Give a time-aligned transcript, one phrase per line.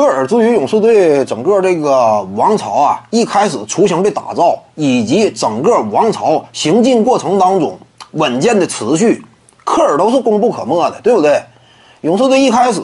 [0.00, 7.78] 科尔至于勇士队整个这个王朝啊，一开始雏形的打造，以及整个王朝行进过程当中
[8.12, 9.22] 稳健的持续，
[9.62, 11.42] 科尔都是功不可没的，对不对？
[12.00, 12.80] 勇士队一开始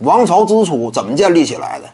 [0.00, 1.84] 王朝之初怎么建立起来的？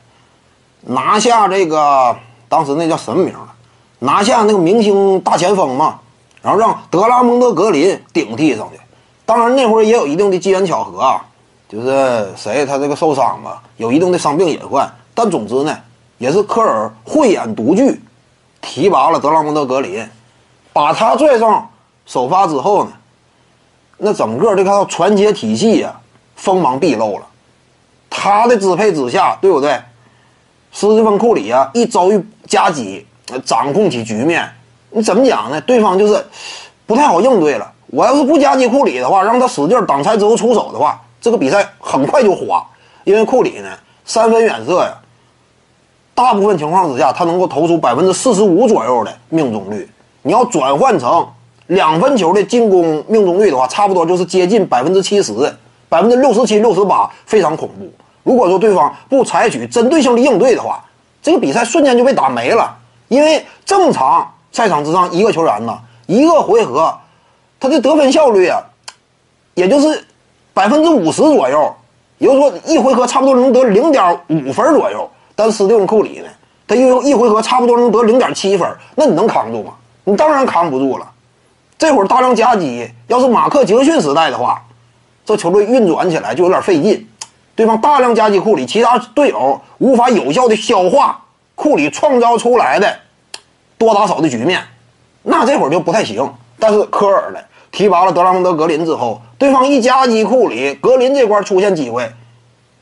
[0.81, 2.17] 拿下这个
[2.49, 3.47] 当时那叫什么名了？
[3.99, 5.99] 拿下那个明星大前锋嘛，
[6.41, 8.81] 然后让德拉蒙德·格林顶替上去。
[9.27, 11.27] 当然那会儿也有一定的机缘巧合啊，
[11.75, 14.89] 就是谁他这个受伤吧，有一定的伤病隐患。
[15.13, 15.77] 但总之呢，
[16.19, 18.01] 也是科尔慧眼独具，
[18.61, 20.09] 提拔了德拉蒙德·格林，
[20.73, 21.69] 把他拽上
[22.07, 22.93] 首发之后呢，
[23.99, 25.93] 那整个这套传接体系呀，
[26.37, 27.27] 锋芒毕露了。
[28.09, 29.77] 他的支配之下，对不对？
[30.71, 33.05] 斯蒂芬·库里啊，一遭遇夹击，
[33.45, 34.49] 掌控起局面，
[34.91, 35.61] 你怎么讲呢？
[35.63, 36.25] 对方就是
[36.87, 37.73] 不太好应对了。
[37.89, 42.63] 我要是不夹击库里的话，让他使劲挡拆之后出手的话，这个比赛很快就花。
[43.05, 43.71] 因为库里呢，
[44.05, 44.95] 三分远射呀，
[46.15, 49.89] 大部分情况之下他能够投出百分之四十五左右的命中率。
[50.21, 51.27] 你要转换成
[51.69, 55.33] 两分球的进攻命中率的话，差不多就是接近百分之七十，
[55.89, 57.91] 百分之六十七、六十八，非常恐怖。
[58.23, 60.85] 如果说对方不采取针对性的应对的话，
[61.23, 62.77] 这个比赛瞬间就被打没了。
[63.09, 66.99] 因为正常赛场之上一个球员呢，一个回合
[67.59, 68.61] 他的得分效率啊，
[69.55, 70.05] 也就是
[70.55, 71.75] 百分之五十左右，
[72.19, 75.11] 也就是说一回合差不多能得零点五分左右。
[75.35, 76.29] 但斯蒂芬库里呢，
[76.67, 79.75] 他一一回合差不多能得零点七分，那你能扛住吗？
[80.05, 81.11] 你当然扛不住了。
[81.77, 84.63] 这会儿大量夹击，要是马克杰克逊时代的话，
[85.25, 87.07] 这球队运转起来就有点费劲。
[87.57, 91.21] 对方大量夹击库里，其他队友无法有效的消化
[91.57, 92.97] 库里创造出来的
[93.77, 94.63] 多打少的局面，
[95.23, 96.33] 那这会儿就不太行。
[96.61, 97.41] 但是科尔呢，
[97.75, 102.09] 提拔了德拉蒙德·格林之后，对方一夹击库里，格林这块出现机会，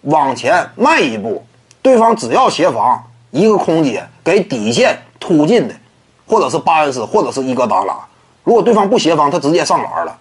[0.02, 1.42] 往前迈一步，
[1.80, 5.74] 对方只要协防一个空接给底线突进的，
[6.26, 7.96] 或者是巴恩斯，或者是伊戈达拉，
[8.44, 10.14] 如果对方不协防，他直接上篮了。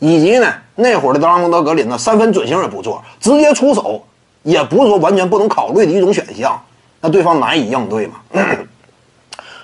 [0.00, 4.04] 以及呢，那会儿的德拉蒙德·格林呢，三分准星也不错，直接出手
[4.42, 6.60] 也不是说完全不能考虑的一种选项。
[7.00, 8.16] 那对方难以应对嘛？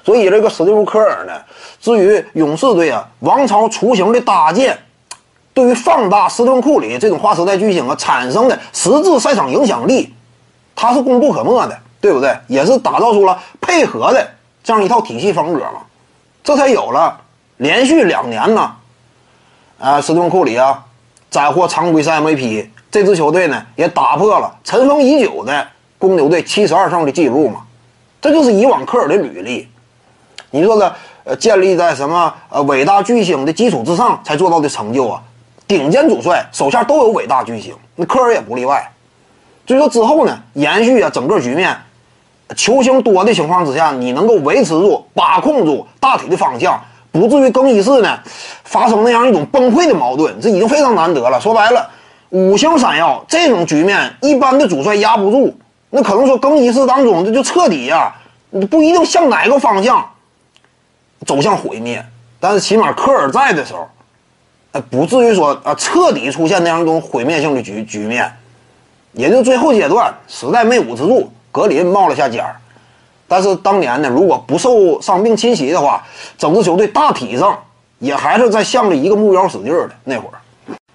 [0.04, 1.32] 所以这个史蒂夫·科尔呢，
[1.80, 4.78] 至于勇士队啊，王朝雏形的搭建，
[5.54, 10.12] 对于放大斯顿·库里这种划时代巨星啊产生的实质赛场影响力，
[10.76, 12.36] 他是功不可没的，对不对？
[12.48, 14.28] 也是打造出了配合的
[14.62, 15.80] 这样一套体系风格嘛，
[16.42, 17.18] 这才有了
[17.56, 18.76] 连续两年呢。
[19.78, 20.84] 啊，斯顿库里啊，
[21.30, 25.66] 斩获常规赛 MVP，这支球队呢也打破了尘封已久的
[25.98, 27.62] 公牛队七十二胜的记录嘛。
[28.20, 29.66] 这就是以往科尔的履历。
[30.54, 30.94] 你说的
[31.24, 35.20] 呃，建立在什么呃伟大巨星的基础之上才做到的成就啊？
[35.66, 38.88] 顶尖主帅手下都有伟大巨星，那科尔也不例外。
[39.66, 41.76] 所以说之后呢，延续啊整个局面，
[42.54, 46.80] 球星多的情况之下，你能够维持住、把控住大体的方向。
[47.10, 48.16] 不至于更衣室呢
[48.62, 51.40] 发生那样一种崩溃的矛盾，这已经非常难得了。
[51.40, 51.90] 说白了，
[52.30, 55.52] 五星闪耀这种局面，一般的主帅压不住。
[55.90, 58.14] 那可能说更衣室当中这就彻底呀，
[58.70, 60.04] 不一定向哪个方向
[61.24, 62.04] 走向毁灭，
[62.38, 63.88] 但是起码科尔在的时候，
[64.72, 68.32] 哎，不至于说啊彻底出现那样一种毁灭性的局局面。
[69.12, 72.56] 也就最后阶段，实在没捂持住，格林冒了下尖儿。
[73.28, 76.04] 但是当年呢，如果不受伤病侵袭的话，
[76.36, 77.56] 整支球队大体上
[78.00, 79.90] 也还是在向着一个目标使劲的。
[80.02, 80.34] 那会儿，